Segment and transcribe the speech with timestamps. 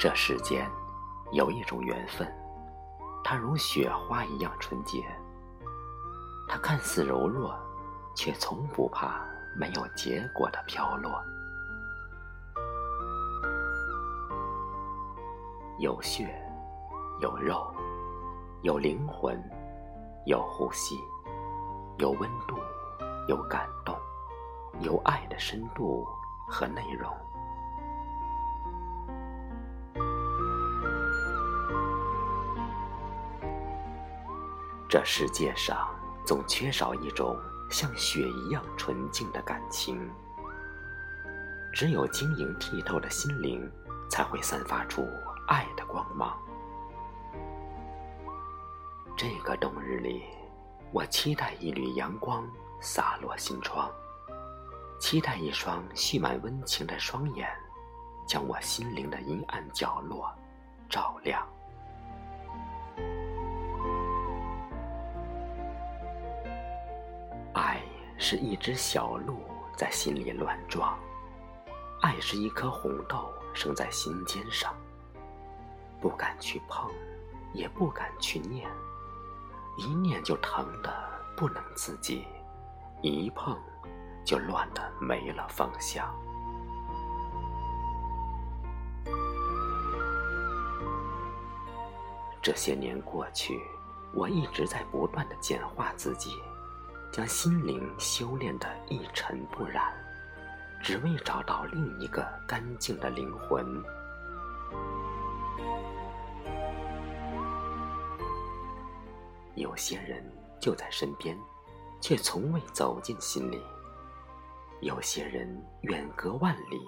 [0.00, 0.66] 这世间
[1.30, 2.26] 有一种缘分，
[3.22, 5.04] 它如雪花一样纯洁，
[6.48, 7.54] 它看似柔弱，
[8.14, 9.22] 却从不怕
[9.54, 11.22] 没有结果的飘落。
[15.78, 16.34] 有血，
[17.20, 17.70] 有肉，
[18.62, 19.38] 有灵魂，
[20.24, 20.96] 有呼吸，
[21.98, 22.56] 有温度，
[23.28, 23.94] 有感动，
[24.80, 26.06] 有爱的深度
[26.48, 27.14] 和内容。
[34.90, 35.88] 这世界上
[36.26, 37.38] 总缺少一种
[37.70, 40.10] 像雪一样纯净的感情，
[41.72, 43.70] 只有晶莹剔透的心灵，
[44.10, 45.06] 才会散发出
[45.46, 46.36] 爱的光芒。
[49.16, 50.24] 这个冬日里，
[50.90, 52.44] 我期待一缕阳光
[52.80, 53.88] 洒落心窗，
[54.98, 57.48] 期待一双蓄满温情的双眼，
[58.26, 60.28] 将我心灵的阴暗角落
[60.88, 61.46] 照亮。
[68.22, 69.40] 是一只小鹿
[69.74, 70.96] 在心里乱撞，
[72.02, 74.76] 爱是一颗红豆生在心尖上，
[76.02, 76.90] 不敢去碰，
[77.54, 78.70] 也不敢去念，
[79.78, 80.92] 一念就疼得
[81.34, 82.26] 不能自己，
[83.00, 83.58] 一碰
[84.22, 86.14] 就乱得没了方向。
[92.42, 93.58] 这些年过去，
[94.12, 96.38] 我一直在不断的简化自己。
[97.12, 99.92] 将心灵修炼得一尘不染，
[100.80, 103.82] 只为找到另一个干净的灵魂。
[109.56, 110.24] 有些人
[110.60, 111.36] 就在身边，
[112.00, 113.58] 却从未走进心里；
[114.80, 115.48] 有些人
[115.82, 116.80] 远隔万里，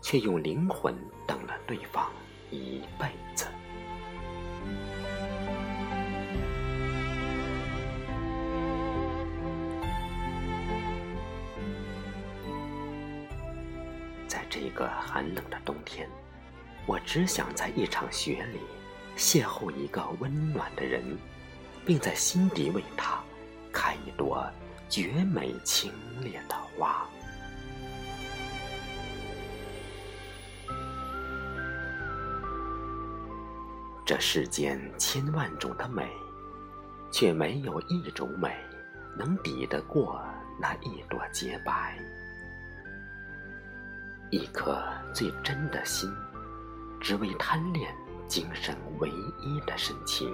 [0.00, 0.94] 却用灵魂
[1.26, 2.10] 等了对方
[2.50, 3.46] 一辈子。
[14.70, 16.08] 一个寒冷的冬天，
[16.86, 18.60] 我只想在一场雪里
[19.16, 21.02] 邂逅一个温暖的人，
[21.84, 23.20] 并在心底为他
[23.72, 24.48] 开一朵
[24.88, 25.92] 绝美清
[26.22, 27.04] 冽的花。
[34.06, 36.08] 这世间千万种的美，
[37.10, 38.56] 却没有一种美
[39.18, 40.22] 能抵得过
[40.60, 41.98] 那一朵洁白。
[44.30, 44.80] 一颗
[45.12, 46.08] 最真的心，
[47.00, 47.92] 只为贪恋
[48.28, 49.10] 今生唯
[49.40, 50.32] 一的深情，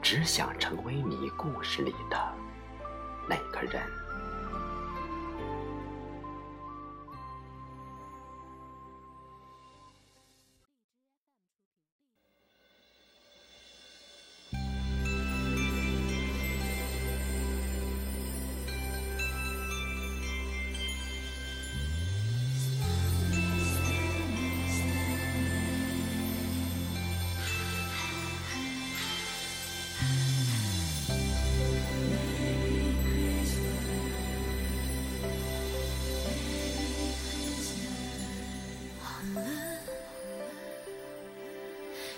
[0.00, 2.16] 只想成为你故事里的
[3.28, 3.82] 那个人。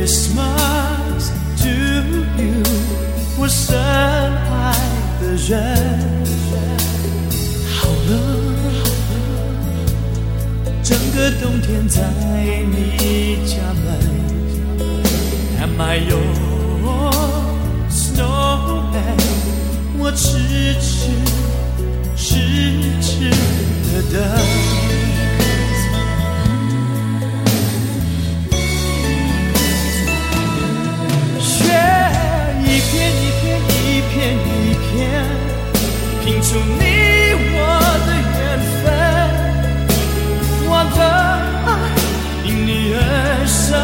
[0.00, 1.68] Christmas to
[2.40, 2.64] you，
[3.36, 4.74] 我深爱
[5.20, 5.50] 的人。
[7.68, 8.10] 好了，
[10.82, 12.00] 整个冬天在
[12.72, 13.84] 你家门。
[15.60, 16.18] Am I your
[17.90, 19.20] snowman？
[19.98, 20.38] 我痴
[20.80, 21.12] 痴
[22.16, 22.24] 痴
[23.02, 23.28] 痴
[23.92, 24.79] 的等。
[36.50, 36.82] 拼出你
[37.54, 37.58] 我
[38.06, 38.42] 的缘
[38.82, 38.84] 分，
[40.66, 40.98] 我的
[41.64, 41.68] 爱
[42.44, 42.98] 因你而
[43.46, 43.78] 生，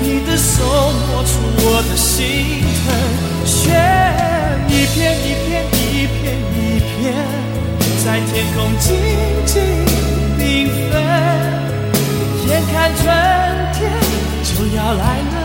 [0.00, 1.30] 你的手摸出
[1.60, 2.88] 我的心疼，
[3.44, 3.60] 雪
[4.66, 6.18] 一片一片一片
[6.56, 7.12] 一片，
[8.02, 8.86] 在天空静
[9.44, 9.52] 静
[10.38, 10.40] 缤
[10.90, 10.92] 纷，
[12.48, 13.04] 眼看春
[13.74, 13.78] 天
[14.42, 15.36] 就要来了，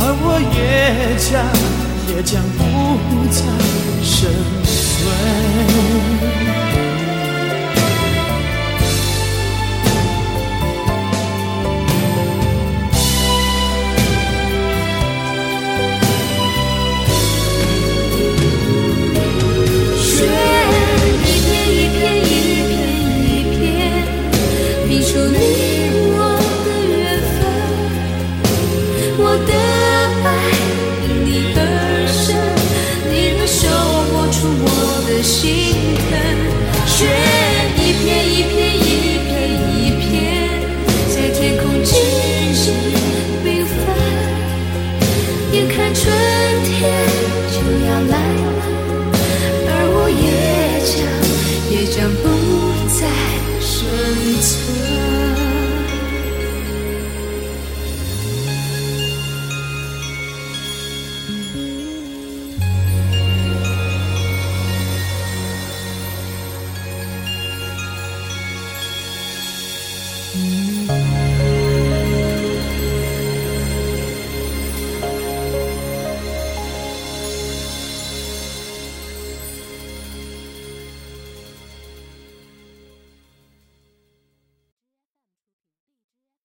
[0.00, 0.58] 而我也
[1.16, 1.30] 将
[2.14, 2.60] 也将不
[3.30, 3.40] 再
[4.04, 4.28] 生。
[5.00, 6.19] 存。